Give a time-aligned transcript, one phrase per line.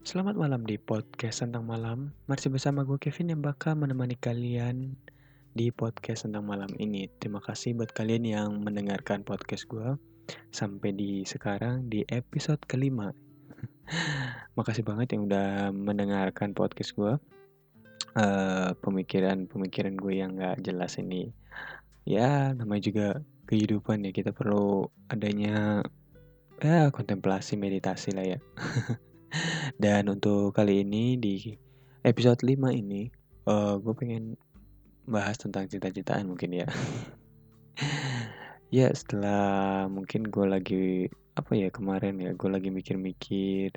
[0.00, 2.08] Selamat malam di podcast tentang malam.
[2.24, 4.96] Masih bersama gue Kevin yang bakal menemani kalian
[5.52, 7.04] di podcast tentang malam ini.
[7.20, 10.00] Terima kasih buat kalian yang mendengarkan podcast gue
[10.56, 13.12] sampai di sekarang di episode kelima.
[14.56, 17.20] Makasih banget yang udah mendengarkan podcast gue.
[18.16, 21.28] Uh, pemikiran-pemikiran gue yang gak jelas ini.
[22.08, 23.08] Ya, namanya juga
[23.52, 24.16] kehidupan ya.
[24.16, 25.84] Kita perlu adanya
[26.56, 28.40] ya kontemplasi meditasi lah ya.
[29.76, 31.54] Dan untuk kali ini di
[32.02, 33.06] episode 5 ini
[33.46, 34.34] uh, gue pengen
[35.06, 36.68] bahas tentang cita-citaan mungkin ya.
[38.76, 40.86] ya setelah mungkin gue lagi
[41.34, 43.74] apa ya kemarin ya gue lagi mikir-mikir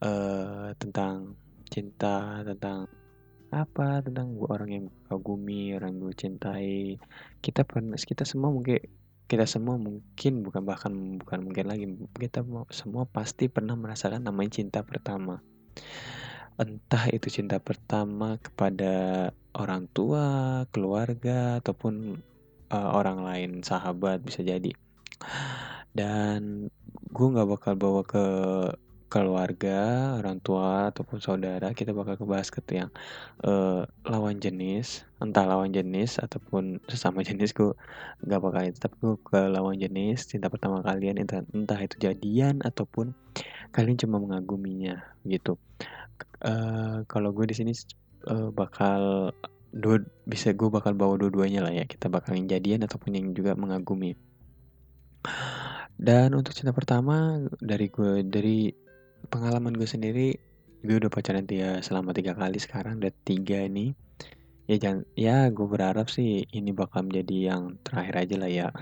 [0.00, 1.36] uh, tentang
[1.68, 2.88] cinta tentang
[3.50, 6.98] apa tentang gue orang yang kagumi orang gue cintai
[7.40, 8.80] kita pernah kita semua mungkin
[9.26, 14.86] kita semua mungkin bukan bahkan bukan mungkin lagi kita semua pasti pernah merasakan namanya cinta
[14.86, 15.42] pertama.
[16.56, 20.24] Entah itu cinta pertama kepada orang tua
[20.72, 22.22] keluarga ataupun
[22.72, 24.72] uh, orang lain sahabat bisa jadi.
[25.92, 26.70] Dan
[27.12, 28.24] gue nggak bakal bawa ke
[29.16, 32.92] keluarga, orang tua ataupun saudara, kita bakal ngebahas ke yang
[33.48, 37.72] uh, lawan jenis, entah lawan jenis ataupun sesama jenis gue
[38.28, 42.60] nggak bakal itu, tapi gue ke lawan jenis cinta pertama kalian entah, entah itu jadian
[42.60, 43.16] ataupun
[43.72, 45.56] kalian cuma mengaguminya gitu.
[46.44, 47.72] Uh, kalau gue di sini
[48.28, 49.32] uh, bakal
[49.72, 53.52] dua bisa gue bakal bawa dua-duanya lah ya kita bakal yang jadian ataupun yang juga
[53.52, 54.16] mengagumi
[56.00, 58.72] dan untuk cinta pertama dari gue dari
[59.26, 60.38] pengalaman gue sendiri
[60.86, 63.92] gue udah pacaran dia selama tiga kali sekarang udah tiga ini.
[64.66, 68.68] Ya jangan ya gue berharap sih ini bakal menjadi yang terakhir aja lah ya.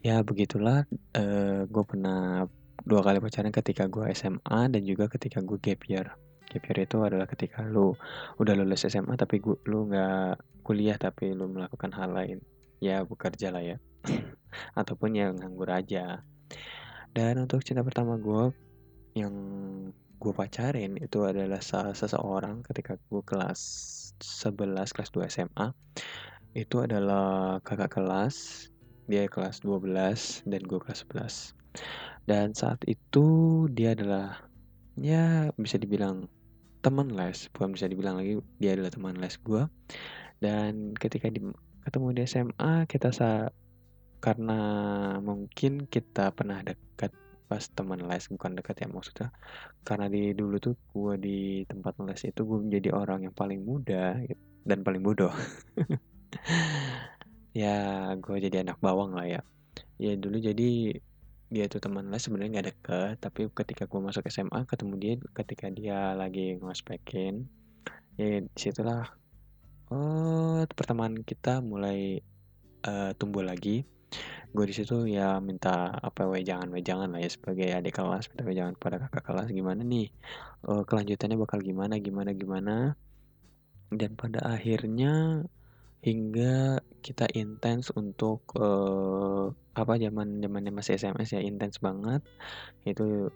[0.00, 2.48] Ya begitulah uh, gue pernah
[2.88, 6.16] dua kali pacaran ketika gue SMA dan juga ketika gue gap year.
[6.48, 7.92] Gap year itu adalah ketika lu
[8.40, 12.40] udah lulus SMA tapi gue lu nggak kuliah tapi lu melakukan hal lain.
[12.80, 13.76] Ya bekerja lah ya.
[14.80, 16.24] Ataupun yang nganggur aja
[17.14, 18.54] dan untuk cinta pertama gue
[19.18, 19.34] yang
[20.20, 23.60] gue pacarin itu adalah seseorang ketika gue kelas
[24.20, 25.66] 11 kelas 2 SMA
[26.52, 28.68] itu adalah kakak kelas
[29.08, 31.56] dia kelas 12 dan gue kelas 11
[32.28, 34.44] dan saat itu dia adalah
[35.00, 36.28] ya bisa dibilang
[36.84, 39.64] teman les bukan bisa dibilang lagi dia adalah teman les gue
[40.40, 41.42] dan ketika di,
[41.88, 43.48] ketemu di SMA kita sa
[44.20, 44.60] karena
[45.24, 47.12] mungkin kita pernah dekat
[47.50, 49.28] pas teman les bukan dekat ya maksudnya.
[49.82, 54.20] Karena di dulu tuh gue di tempat les itu gue menjadi orang yang paling muda
[54.64, 55.32] dan paling bodoh.
[57.50, 59.42] Ya gue jadi anak bawang lah ya.
[59.98, 60.94] Ya dulu jadi
[61.50, 65.66] dia tuh teman les sebenarnya nggak deket tapi ketika gue masuk SMA ketemu dia ketika
[65.66, 67.50] dia lagi ngospekin
[68.14, 69.10] ya di situlah
[69.90, 72.22] oh pertemanan kita mulai
[72.86, 73.82] uh, tumbuh lagi
[74.50, 78.74] gue di situ ya minta apa jangan jangan lah ya sebagai adik kelas minta jangan
[78.74, 80.10] pada kakak kelas gimana nih
[80.66, 82.76] uh, kelanjutannya bakal gimana gimana gimana?
[83.90, 85.44] Dan pada akhirnya
[86.00, 92.22] hingga kita intens untuk uh, apa zaman zamannya masih SMS ya intens banget.
[92.86, 93.34] Itu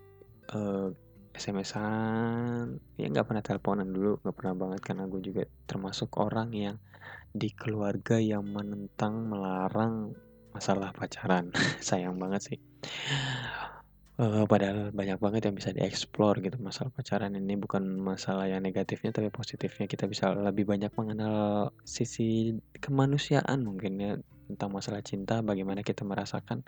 [0.54, 0.88] uh,
[1.34, 6.76] SMS-an ya nggak pernah teleponan dulu nggak pernah banget karena gue juga termasuk orang yang
[7.34, 10.14] di keluarga yang menentang melarang
[10.54, 11.50] masalah pacaran.
[11.84, 12.58] Sayang banget sih.
[14.14, 17.58] Uh, padahal banyak banget yang bisa dieksplor gitu masalah pacaran ini.
[17.58, 19.90] Bukan masalah yang negatifnya tapi positifnya.
[19.90, 24.14] Kita bisa lebih banyak mengenal sisi kemanusiaan mungkin ya.
[24.44, 26.62] Tentang masalah cinta bagaimana kita merasakan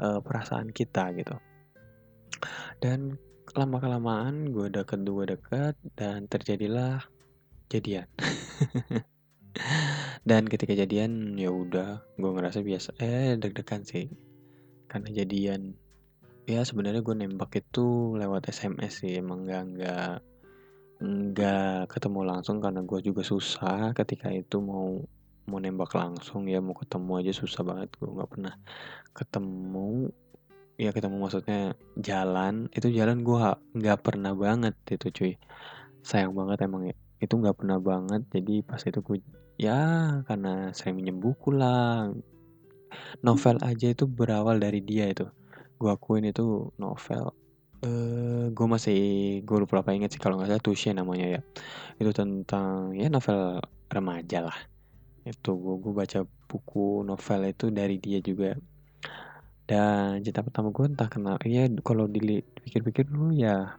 [0.00, 1.36] uh, perasaan kita gitu.
[2.80, 3.20] Dan
[3.56, 7.00] lama kelamaan gue deket dua dekat dan terjadilah
[7.72, 8.04] jadian
[10.24, 14.10] dan ketika jadian ya udah gue ngerasa biasa eh deg-degan sih.
[14.88, 15.76] Karena jadian
[16.48, 20.14] ya sebenarnya gue nembak itu lewat SMS sih emang nggak nggak
[20.98, 24.98] nggak ketemu langsung karena gue juga susah ketika itu mau
[25.48, 28.54] mau nembak langsung ya mau ketemu aja susah banget gue nggak pernah
[29.12, 30.10] ketemu.
[30.78, 33.38] Ya ketemu maksudnya jalan itu jalan gue
[33.82, 35.32] nggak pernah banget itu cuy.
[36.06, 39.18] Sayang banget emang ya itu nggak pernah banget jadi pas itu gue
[39.58, 39.78] ya
[40.24, 42.14] karena sering minjem buku lah.
[43.20, 45.26] Novel aja itu berawal dari dia itu.
[45.76, 47.34] Gue akuin itu novel.
[47.82, 48.98] Eh gue masih
[49.42, 51.40] gue lupa apa inget sih kalau nggak salah Tushy namanya ya.
[51.98, 53.60] Itu tentang ya novel
[53.90, 54.58] remaja lah.
[55.26, 58.56] Itu gue gue baca buku novel itu dari dia juga.
[59.68, 63.76] Dan cinta pertama gue entah kenapa ya kalau dipikir-pikir dulu ya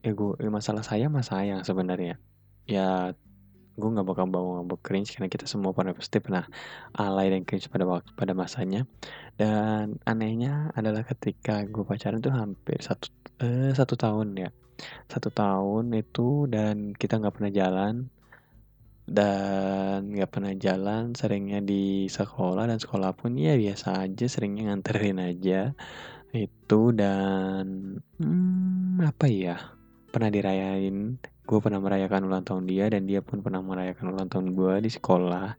[0.00, 2.16] ya gue ya masalah saya mas sayang sebenarnya.
[2.64, 3.12] Ya
[3.76, 6.44] gue nggak bakal bawa ngambek cringe karena kita semua pernah pasti pernah
[6.96, 8.84] alay dan cringe pada waktu pada masanya.
[9.38, 13.08] Dan anehnya adalah ketika gue pacaran tuh hampir satu
[13.40, 14.50] eh, satu tahun ya.
[15.08, 17.94] Satu tahun itu dan kita nggak pernah jalan.
[19.10, 25.18] Dan nggak pernah jalan seringnya di sekolah dan sekolah pun ya biasa aja seringnya nganterin
[25.18, 25.74] aja.
[26.30, 29.58] Itu dan hmm, apa ya
[30.10, 31.18] pernah dirayain
[31.50, 34.90] gue pernah merayakan ulang tahun dia dan dia pun pernah merayakan ulang tahun gue di
[34.94, 35.58] sekolah.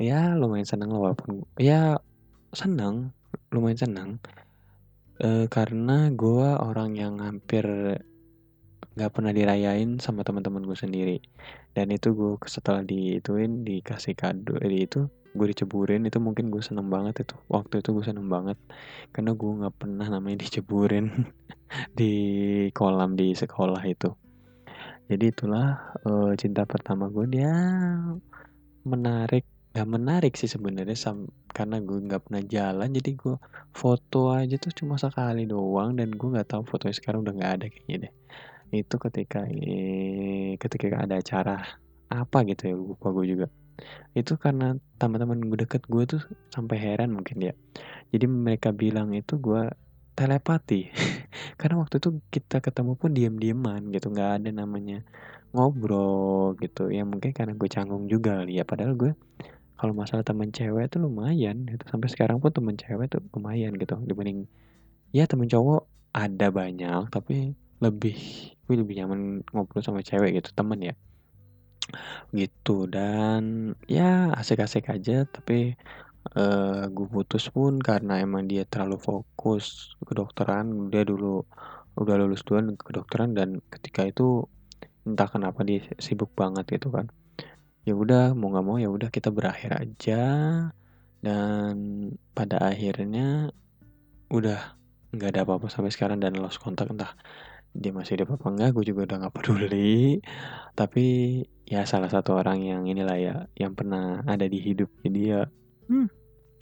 [0.00, 2.00] Ya lumayan seneng lah walaupun ya
[2.56, 3.12] seneng
[3.52, 4.10] lumayan seneng.
[5.20, 7.68] E, karena gue orang yang hampir
[8.96, 11.20] nggak pernah dirayain sama teman-teman gue sendiri.
[11.76, 15.04] Dan itu gue setelah diituin dikasih kado eh, itu
[15.36, 16.08] gue diceburin.
[16.08, 17.36] Itu mungkin gue seneng banget itu.
[17.52, 18.56] Waktu itu gue seneng banget.
[19.12, 21.28] Karena gue nggak pernah namanya diceburin
[22.00, 22.12] di
[22.72, 24.16] kolam di sekolah itu
[25.10, 27.50] jadi itulah uh, cinta pertama gue dia
[28.86, 30.98] menarik nggak menarik sih sebenarnya
[31.54, 32.90] karena gue nggak pernah jalan.
[32.90, 33.36] Jadi gue
[33.70, 37.66] foto aja tuh cuma sekali doang dan gue nggak tahu fotonya sekarang udah nggak ada
[37.70, 38.12] kayaknya deh.
[38.82, 41.56] Itu ketika eh, ketika ada acara
[42.10, 43.46] apa gitu ya lupa gue juga.
[44.14, 47.54] Itu karena teman-teman gue deket gue tuh sampai heran mungkin ya.
[48.10, 49.70] Jadi mereka bilang itu gue
[50.18, 50.90] telepati
[51.56, 55.02] karena waktu itu kita ketemu pun diam-diaman gitu nggak ada namanya
[55.50, 56.90] ngobrol gitu.
[56.90, 59.12] Ya mungkin karena gue canggung juga ya padahal gue
[59.80, 63.96] kalau masalah teman cewek itu lumayan itu sampai sekarang pun teman cewek tuh lumayan gitu
[64.04, 64.44] dibanding
[65.10, 68.16] ya temen cowok ada banyak tapi lebih
[68.68, 70.94] gue lebih nyaman ngobrol sama cewek gitu temen ya.
[72.30, 75.74] Gitu dan ya asik-asik aja tapi
[76.36, 81.44] uh, gue putus pun karena emang dia terlalu fokus ke kedokteran dia dulu
[81.98, 84.46] udah lulus duluan kedokteran dan ketika itu
[85.04, 87.10] entah kenapa dia sibuk banget gitu kan.
[87.88, 90.22] Ya udah mau nggak mau ya udah kita berakhir aja.
[91.20, 91.76] Dan
[92.32, 93.52] pada akhirnya
[94.32, 94.78] udah
[95.12, 97.12] nggak ada apa-apa sampai sekarang dan lost kontak entah
[97.70, 100.22] dia masih hidup apa enggak gue juga udah nggak peduli.
[100.78, 101.04] Tapi
[101.66, 105.50] ya salah satu orang yang inilah ya yang pernah ada di hidup dia
[105.90, 106.06] hmm,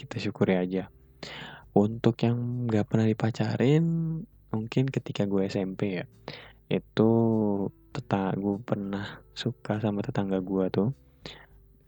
[0.01, 0.89] kita syukuri aja.
[1.77, 3.85] Untuk yang nggak pernah dipacarin
[4.49, 6.05] mungkin ketika gue SMP ya
[6.73, 7.11] itu
[7.93, 10.89] tetangga gue pernah suka sama tetangga gue tuh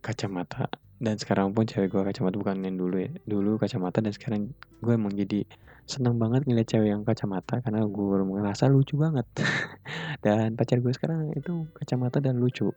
[0.05, 0.69] kacamata.
[1.01, 4.53] Dan sekarang pun cewek gue kacamata bukan yang dulu ya dulu kacamata dan sekarang
[4.85, 5.49] gue emang jadi
[5.89, 9.27] seneng banget ngeliat cewek yang kacamata karena gue ngerasa lucu banget.
[10.25, 12.69] Dan pacar gue sekarang itu kacamata dan lucu.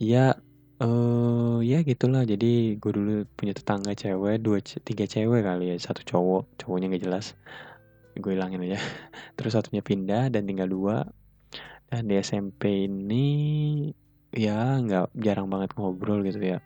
[0.00, 0.34] Ya
[0.82, 2.26] uh, ya gitulah.
[2.26, 5.76] Jadi gue dulu punya tetangga cewek dua tiga cewek kali ya.
[5.78, 7.38] Satu cowok cowoknya nggak jelas.
[8.18, 8.78] Gue hilangin aja.
[9.38, 11.06] Terus satunya pindah dan tinggal dua.
[11.86, 13.26] Dan di SMP ini
[14.32, 16.58] ya nggak jarang banget ngobrol gitu ya.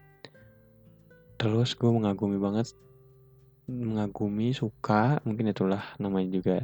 [1.37, 2.73] Terus gue mengagumi banget
[3.67, 6.57] mengagumi, suka, mungkin itulah namanya juga,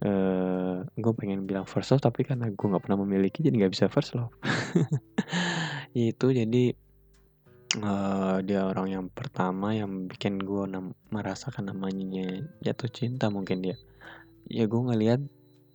[0.00, 3.92] uh, gue pengen bilang first love tapi karena gue nggak pernah memiliki jadi nggak bisa
[3.92, 4.32] first love.
[5.92, 6.72] Itu jadi,
[7.82, 10.64] uh, dia orang yang pertama yang bikin gue
[11.12, 13.76] merasakan namanya jatuh cinta mungkin dia.
[14.46, 15.20] Ya gue ngeliat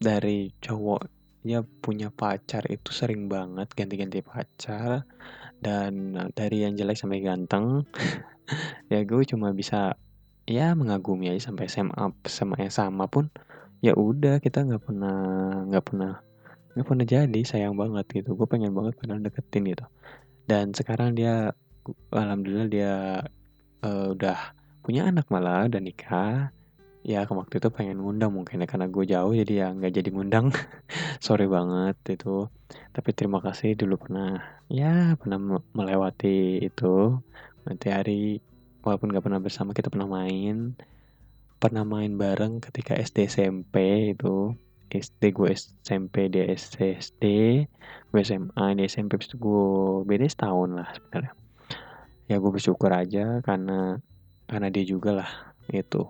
[0.02, 1.06] dari cowok
[1.42, 5.10] ya punya pacar itu sering banget ganti-ganti pacar
[5.62, 7.86] dan dari yang jelek sampai ganteng,
[8.94, 9.98] ya gue cuma bisa
[10.50, 13.30] ya mengagumi aja sampai SMA sama sama pun
[13.82, 15.18] ya udah kita nggak pernah
[15.70, 16.14] nggak pernah
[16.74, 19.86] nggak pernah jadi sayang banget gitu gue pengen banget padahal deketin gitu
[20.50, 21.54] dan sekarang dia
[22.14, 22.94] alhamdulillah dia
[23.86, 24.38] uh, udah
[24.86, 26.54] punya anak malah dan nikah.
[27.02, 30.10] Ya ke waktu itu pengen ngundang mungkin ya karena gue jauh jadi ya nggak jadi
[30.14, 30.54] ngundang.
[31.26, 32.46] Sorry banget itu.
[32.94, 34.38] Tapi terima kasih dulu pernah
[34.70, 37.18] ya pernah melewati itu.
[37.66, 38.22] Nanti hari
[38.86, 40.78] walaupun gak pernah bersama kita pernah main.
[41.58, 43.76] Pernah main bareng ketika SD SMP
[44.14, 44.54] itu.
[44.92, 47.24] SD gue SMP dia SD SD
[48.12, 51.32] gue SMA di SMP itu gue beda setahun lah sebenarnya
[52.32, 54.00] ya gue bersyukur aja karena
[54.48, 55.32] karena dia juga lah
[55.68, 56.08] itu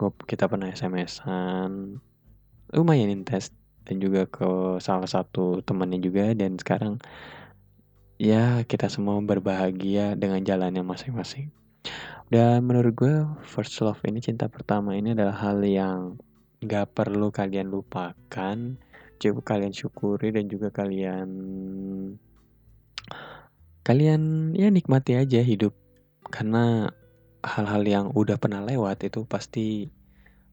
[0.00, 2.00] gue kita pernah SMS-an
[2.72, 3.52] lumayan intens
[3.84, 7.00] dan juga ke salah satu temannya juga dan sekarang
[8.20, 11.48] ya kita semua berbahagia dengan jalannya masing-masing.
[12.28, 13.14] Dan menurut gue
[13.48, 16.20] first love ini cinta pertama ini adalah hal yang
[16.60, 18.76] gak perlu kalian lupakan,
[19.16, 21.28] cukup kalian syukuri dan juga kalian
[23.88, 25.72] kalian ya nikmati aja hidup.
[26.28, 26.92] Karena
[27.40, 29.88] hal-hal yang udah pernah lewat itu pasti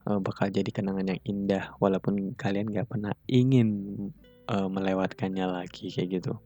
[0.08, 1.76] uh, bakal jadi kenangan yang indah.
[1.76, 3.92] Walaupun kalian gak pernah ingin
[4.48, 6.40] uh, melewatkannya lagi kayak gitu.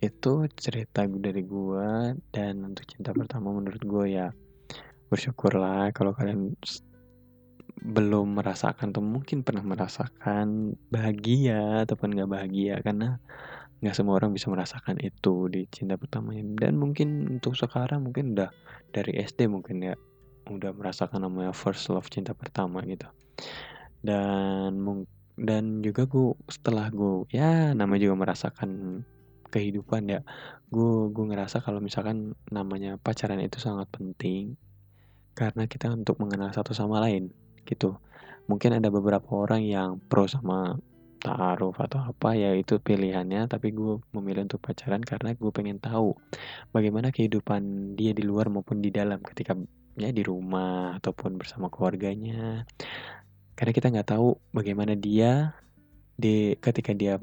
[0.00, 4.32] Itu cerita dari gue dan untuk cinta pertama menurut gue ya
[5.12, 6.56] bersyukurlah kalau kalian
[7.82, 12.80] belum merasakan atau mungkin pernah merasakan bahagia ataupun gak bahagia.
[12.80, 13.20] Karena
[13.82, 16.46] nggak semua orang bisa merasakan itu di cinta pertamanya.
[16.54, 18.54] Dan mungkin untuk sekarang mungkin udah
[18.94, 19.98] dari SD mungkin ya
[20.46, 23.10] udah merasakan namanya first love cinta pertama gitu.
[23.98, 24.78] Dan
[25.34, 29.02] dan juga gue setelah gue ya namanya juga merasakan
[29.50, 30.20] kehidupan ya.
[30.70, 34.54] Gue gue ngerasa kalau misalkan namanya pacaran itu sangat penting
[35.34, 37.34] karena kita untuk mengenal satu sama lain
[37.66, 37.98] gitu.
[38.46, 40.78] Mungkin ada beberapa orang yang pro sama
[41.22, 43.46] taruh atau apa ya itu pilihannya.
[43.46, 46.18] Tapi gue memilih untuk pacaran karena gue pengen tahu
[46.74, 49.54] bagaimana kehidupan dia di luar maupun di dalam ketika
[49.94, 52.66] ya di rumah ataupun bersama keluarganya.
[53.54, 55.54] Karena kita nggak tahu bagaimana dia
[56.18, 57.16] di ketika dia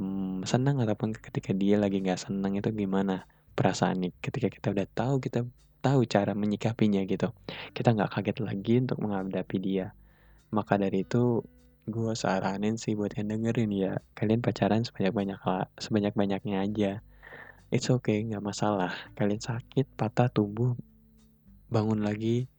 [0.48, 5.22] senang ataupun ketika dia lagi nggak senang itu gimana perasaan nih ketika kita udah tahu
[5.22, 5.46] kita
[5.84, 7.32] tahu cara menyikapinya gitu.
[7.76, 9.96] Kita nggak kaget lagi untuk menghadapi dia.
[10.52, 11.44] Maka dari itu
[11.88, 13.94] gue saranin sih buat yang dengerin ya.
[14.18, 15.40] Kalian pacaran sebanyak banyak
[15.80, 16.92] sebanyak banyaknya aja.
[17.70, 18.94] It's okay nggak masalah.
[19.14, 20.74] Kalian sakit patah tumbuh
[21.70, 22.50] bangun lagi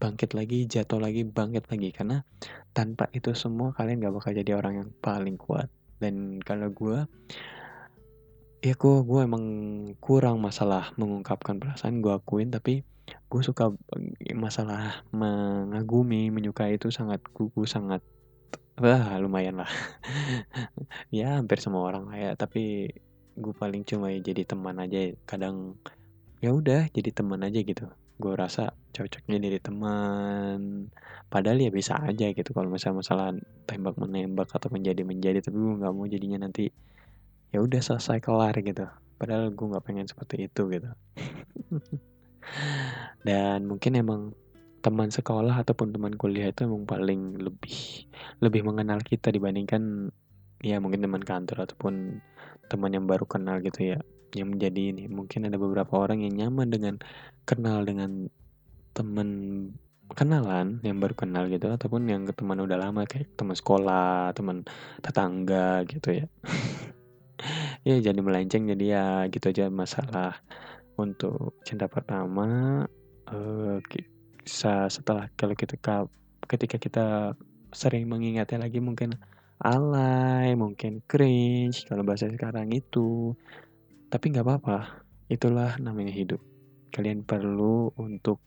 [0.00, 1.92] bangkit lagi jatuh lagi bangkit lagi.
[1.92, 2.24] Karena
[2.72, 5.68] tanpa itu semua kalian gak bakal jadi orang yang paling kuat.
[6.00, 7.04] Dan kalau gue
[8.60, 9.44] ya gue gue emang
[10.00, 12.00] kurang masalah mengungkapkan perasaan.
[12.00, 12.84] Gue akuin tapi
[13.30, 13.72] gue suka
[14.34, 18.00] masalah mengagumi menyukai itu sangat gue sangat
[18.80, 19.68] Wah, lumayan lah.
[21.12, 22.88] ya, hampir semua orang ya, tapi
[23.36, 25.12] gue paling cuma jadi teman aja.
[25.28, 25.76] Kadang
[26.40, 27.92] ya udah jadi teman aja gitu.
[28.16, 30.88] Gue rasa cocoknya jadi teman.
[31.28, 33.28] Padahal ya bisa aja gitu kalau misalnya masalah
[33.68, 36.72] tembak menembak atau menjadi menjadi, tapi gue nggak mau jadinya nanti
[37.52, 38.88] ya udah selesai kelar gitu.
[39.20, 40.88] Padahal gue nggak pengen seperti itu gitu.
[43.28, 44.32] Dan mungkin emang
[44.80, 48.08] teman sekolah ataupun teman kuliah itu emang paling lebih
[48.40, 50.08] lebih mengenal kita dibandingkan
[50.60, 52.20] ya mungkin teman kantor ataupun
[52.68, 53.98] teman yang baru kenal gitu ya
[54.34, 55.04] yang menjadi ini.
[55.10, 56.94] Mungkin ada beberapa orang yang nyaman dengan
[57.44, 58.30] kenal dengan
[58.94, 59.28] teman
[60.10, 64.66] kenalan yang baru kenal gitu ataupun yang teman udah lama kayak teman sekolah teman
[65.02, 66.26] tetangga gitu ya.
[67.88, 70.44] Ya jadi melenceng jadi ya gitu aja masalah
[71.00, 72.84] untuk cinta pertama
[73.32, 73.80] uh,
[74.46, 75.76] setelah kalau kita
[76.48, 77.06] ketika kita
[77.70, 79.14] sering mengingatnya lagi mungkin
[79.60, 83.36] alay, mungkin cringe kalau bahasa sekarang itu.
[84.10, 86.40] Tapi nggak apa-apa, itulah namanya hidup.
[86.90, 88.42] Kalian perlu untuk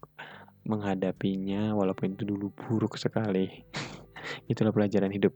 [0.68, 3.48] menghadapinya walaupun itu dulu buruk sekali.
[4.52, 5.32] itulah pelajaran hidup.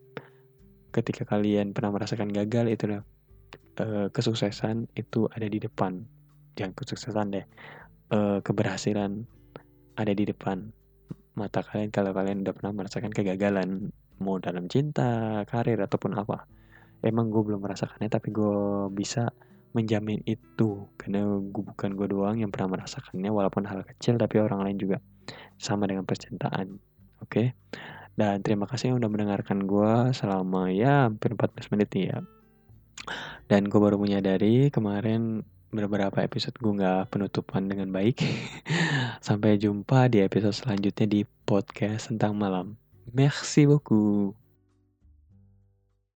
[0.91, 3.01] Ketika kalian pernah merasakan gagal, itulah
[3.79, 6.03] uh, kesuksesan itu ada di depan.
[6.57, 7.45] Jangan kesuksesan deh,
[8.11, 9.23] uh, keberhasilan
[9.97, 10.69] ada di depan
[11.37, 16.49] mata kalian kalau kalian udah pernah merasakan kegagalan mau dalam cinta, karir ataupun apa.
[17.05, 19.29] Emang gue belum merasakannya tapi gue bisa
[19.77, 24.65] menjamin itu karena gue bukan gue doang yang pernah merasakannya walaupun hal kecil tapi orang
[24.65, 24.97] lain juga
[25.61, 26.81] sama dengan percintaan.
[27.21, 27.29] Oke.
[27.29, 27.47] Okay?
[28.17, 32.17] Dan terima kasih yang udah mendengarkan gue selama ya hampir 14 menit ya.
[33.45, 35.45] Dan gue baru menyadari kemarin
[35.85, 38.25] beberapa episode gue nggak penutupan dengan baik.
[39.27, 42.73] Sampai jumpa di episode selanjutnya di podcast tentang malam.
[43.13, 44.46] Merci beaucoup.